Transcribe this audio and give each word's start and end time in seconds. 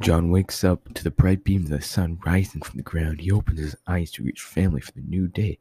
John 0.00 0.30
wakes 0.30 0.64
up 0.64 0.94
to 0.94 1.04
the 1.04 1.10
bright 1.10 1.44
beams 1.44 1.70
of 1.70 1.78
the 1.78 1.84
sun 1.84 2.18
rising 2.24 2.62
from 2.62 2.78
the 2.78 2.82
ground. 2.82 3.20
He 3.20 3.30
opens 3.30 3.60
his 3.60 3.76
eyes 3.86 4.10
to 4.12 4.22
reach 4.22 4.40
family 4.40 4.80
for 4.80 4.92
the 4.92 5.02
new 5.02 5.28
day. 5.28 5.58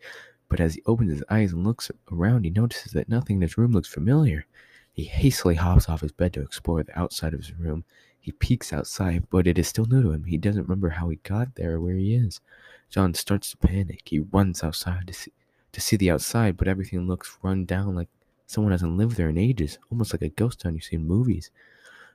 But 0.48 0.59
as 0.59 0.75
he 0.75 0.82
opens 0.86 1.12
his 1.12 1.23
eyes 1.29 1.52
and 1.52 1.66
looks 1.66 1.92
around, 2.12 2.46
he 2.46 2.50
notices 2.50 2.94
that 2.94 3.10
nothing 3.10 3.38
in 3.38 3.42
his 3.42 3.57
room 3.57 3.73
looks 3.73 3.89
familiar. 3.89 4.46
He 4.94 5.04
hastily 5.04 5.55
hops 5.55 5.89
off 5.89 6.02
his 6.02 6.12
bed 6.12 6.34
to 6.34 6.42
explore 6.42 6.84
the 6.84 6.97
outside 6.97 7.34
of 7.34 7.42
his 7.42 7.54
room. 7.54 7.84
He 8.20 8.32
peeks 8.32 8.73
outside, 8.73 9.28
but 9.29 9.46
it 9.46 9.57
is 9.57 9.68
still 9.68 9.86
new 9.86 10.02
to 10.02 10.11
him. 10.11 10.23
He 10.23 10.38
doesn't 10.38 10.64
remember 10.64 10.89
how 10.89 11.09
he 11.09 11.18
got 11.18 11.55
there 11.55 11.73
or 11.73 11.82
where 11.82 11.96
he 11.96 12.16
is. 12.16 12.41
John 12.89 13.14
starts 13.14 13.52
to 13.52 13.57
panic. 13.57 14.02
He 14.05 14.20
runs 14.20 14.64
outside 14.64 15.07
to 15.07 15.14
see, 15.14 15.34
to 15.71 15.82
see 15.82 15.96
the 15.96 16.11
outside, 16.11 16.57
but 16.57 16.68
everything 16.68 17.07
looks 17.07 17.38
run 17.43 17.66
down 17.66 17.96
like 17.96 18.09
someone 18.48 18.71
hasn't 18.71 18.98
lived 18.98 19.16
there 19.18 19.30
in 19.30 19.38
ages, 19.38 19.77
almost 19.91 20.14
like 20.14 20.21
a 20.21 20.30
ghost 20.30 20.61
town 20.61 20.75
you 20.75 20.82
see 20.82 20.96
in 20.96 21.07
movies. 21.07 21.52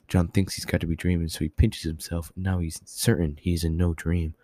John 0.08 0.28
thinks 0.28 0.54
he's 0.54 0.64
got 0.64 0.80
to 0.80 0.86
be 0.86 0.96
dreaming, 0.96 1.28
so 1.28 1.40
he 1.40 1.48
pinches 1.48 1.84
himself. 1.84 2.32
Now 2.36 2.58
he's 2.58 2.80
certain 2.84 3.38
he's 3.40 3.64
in 3.64 3.76
no 3.76 3.94
dream. 3.94 4.34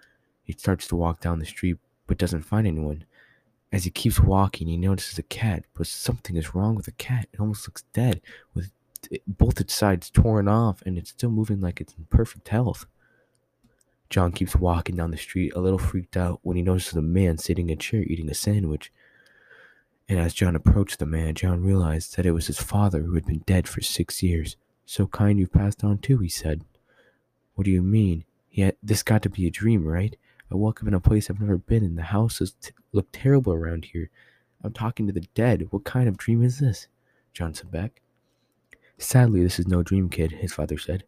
He 0.42 0.52
starts 0.52 0.86
to 0.88 0.96
walk 0.96 1.20
down 1.20 1.38
the 1.38 1.46
street, 1.46 1.76
but 2.06 2.18
doesn't 2.18 2.42
find 2.42 2.66
anyone. 2.66 3.04
As 3.72 3.84
he 3.84 3.90
keeps 3.90 4.18
walking, 4.18 4.66
he 4.66 4.76
notices 4.76 5.18
a 5.18 5.22
cat, 5.22 5.64
but 5.74 5.86
something 5.86 6.34
is 6.36 6.54
wrong 6.54 6.74
with 6.74 6.86
the 6.86 6.92
cat. 6.92 7.28
It 7.32 7.38
almost 7.38 7.68
looks 7.68 7.84
dead, 7.92 8.20
with 8.52 8.72
both 9.26 9.60
its 9.60 9.74
sides 9.74 10.10
torn 10.10 10.48
off, 10.48 10.82
and 10.82 10.98
it's 10.98 11.10
still 11.10 11.30
moving 11.30 11.60
like 11.60 11.80
it's 11.80 11.94
in 11.94 12.06
perfect 12.10 12.48
health. 12.48 12.86
John 14.08 14.32
keeps 14.32 14.56
walking 14.56 14.96
down 14.96 15.12
the 15.12 15.16
street, 15.16 15.52
a 15.54 15.60
little 15.60 15.78
freaked 15.78 16.16
out, 16.16 16.40
when 16.42 16.56
he 16.56 16.62
notices 16.62 16.94
a 16.94 17.02
man 17.02 17.38
sitting 17.38 17.70
in 17.70 17.74
a 17.74 17.76
chair 17.76 18.02
eating 18.02 18.28
a 18.28 18.34
sandwich. 18.34 18.92
And 20.08 20.18
as 20.18 20.34
John 20.34 20.56
approached 20.56 20.98
the 20.98 21.06
man, 21.06 21.36
John 21.36 21.62
realized 21.62 22.16
that 22.16 22.26
it 22.26 22.32
was 22.32 22.48
his 22.48 22.58
father 22.58 23.02
who 23.02 23.14
had 23.14 23.26
been 23.26 23.44
dead 23.46 23.68
for 23.68 23.80
six 23.80 24.20
years. 24.20 24.56
So 24.90 25.06
kind 25.06 25.38
you've 25.38 25.52
passed 25.52 25.84
on 25.84 25.98
too, 25.98 26.18
he 26.18 26.28
said. 26.28 26.64
What 27.54 27.64
do 27.64 27.70
you 27.70 27.80
mean? 27.80 28.24
Yet 28.50 28.76
this 28.82 29.04
got 29.04 29.22
to 29.22 29.30
be 29.30 29.46
a 29.46 29.50
dream, 29.50 29.86
right? 29.86 30.16
I 30.50 30.56
woke 30.56 30.82
up 30.82 30.88
in 30.88 30.94
a 30.94 30.98
place 30.98 31.30
I've 31.30 31.38
never 31.38 31.58
been 31.58 31.84
in. 31.84 31.94
The 31.94 32.02
houses 32.02 32.56
t- 32.60 32.72
look 32.90 33.06
terrible 33.12 33.52
around 33.52 33.84
here. 33.84 34.10
I'm 34.64 34.72
talking 34.72 35.06
to 35.06 35.12
the 35.12 35.28
dead. 35.32 35.68
What 35.70 35.84
kind 35.84 36.08
of 36.08 36.16
dream 36.16 36.42
is 36.42 36.58
this? 36.58 36.88
John 37.32 37.54
said 37.54 37.70
back. 37.70 38.00
Sadly, 38.98 39.44
this 39.44 39.60
is 39.60 39.68
no 39.68 39.84
dream, 39.84 40.08
kid, 40.08 40.32
his 40.32 40.52
father 40.52 40.76
said. 40.76 41.04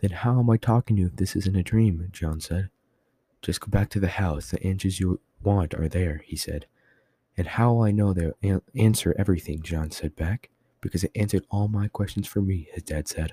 Then 0.00 0.10
how 0.10 0.38
am 0.38 0.50
I 0.50 0.58
talking 0.58 0.96
to 0.96 1.00
you 1.00 1.08
if 1.08 1.16
this 1.16 1.34
isn't 1.34 1.56
a 1.56 1.62
dream? 1.62 2.10
John 2.12 2.40
said. 2.40 2.68
Just 3.40 3.60
go 3.60 3.68
back 3.68 3.88
to 3.88 4.00
the 4.00 4.08
house. 4.08 4.50
The 4.50 4.62
answers 4.62 5.00
you 5.00 5.18
want 5.42 5.72
are 5.72 5.88
there, 5.88 6.20
he 6.26 6.36
said. 6.36 6.66
And 7.38 7.46
how 7.46 7.72
will 7.72 7.84
I 7.84 7.90
know 7.90 8.12
they'll 8.12 8.62
answer 8.76 9.14
everything? 9.18 9.62
John 9.62 9.92
said 9.92 10.14
back 10.14 10.50
because 10.84 11.02
it 11.02 11.10
answered 11.14 11.46
all 11.50 11.66
my 11.66 11.88
questions 11.88 12.28
for 12.28 12.42
me, 12.42 12.68
his 12.74 12.82
dad 12.82 13.08
said. 13.08 13.32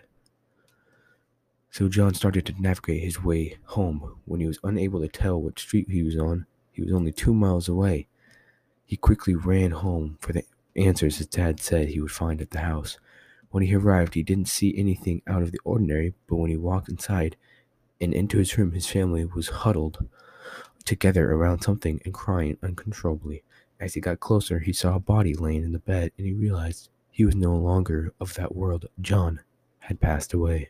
So 1.70 1.90
John 1.90 2.14
started 2.14 2.46
to 2.46 2.62
navigate 2.62 3.04
his 3.04 3.22
way 3.22 3.58
home. 3.66 4.16
When 4.24 4.40
he 4.40 4.48
was 4.48 4.58
unable 4.64 5.02
to 5.02 5.10
tell 5.10 5.42
what 5.42 5.60
street 5.60 5.90
he 5.90 6.02
was 6.02 6.18
on, 6.18 6.46
he 6.72 6.82
was 6.82 6.94
only 6.94 7.12
two 7.12 7.34
miles 7.34 7.68
away. 7.68 8.08
He 8.86 8.96
quickly 8.96 9.36
ran 9.36 9.72
home 9.72 10.18
for 10.22 10.32
the 10.32 10.46
answers 10.78 11.18
his 11.18 11.28
dad 11.28 11.60
said 11.60 11.90
he 11.90 12.00
would 12.00 12.12
find 12.12 12.42
at 12.42 12.52
the 12.52 12.60
house. 12.60 12.98
When 13.50 13.64
he 13.64 13.76
arrived, 13.76 14.14
he 14.14 14.24
didn't 14.24 14.48
see 14.48 14.74
anything 14.78 15.22
out 15.28 15.44
of 15.44 15.52
the 15.52 15.60
ordinary, 15.66 16.14
but 16.28 16.38
when 16.38 16.50
he 16.50 16.58
walked 16.58 16.88
inside 16.88 17.36
and 18.00 18.14
into 18.14 18.38
his 18.38 18.58
room, 18.58 18.72
his 18.72 18.88
family 18.88 19.26
was 19.26 19.50
huddled 19.50 20.08
together 20.86 21.34
around 21.34 21.64
something 21.64 22.00
and 22.06 22.14
crying 22.14 22.58
uncontrollably. 22.64 23.44
As 23.78 23.94
he 23.94 24.00
got 24.00 24.22
closer, 24.22 24.60
he 24.60 24.72
saw 24.72 24.96
a 24.96 25.02
body 25.02 25.34
laying 25.34 25.64
in 25.64 25.74
the 25.74 25.80
bed 25.80 26.14
and 26.18 26.26
he 26.26 26.32
realized 26.32 26.88
he 27.12 27.26
was 27.26 27.36
no 27.36 27.56
longer 27.56 28.14
of 28.20 28.34
that 28.36 28.56
world. 28.56 28.86
John 29.00 29.42
had 29.80 30.00
passed 30.00 30.34
away. 30.34 30.70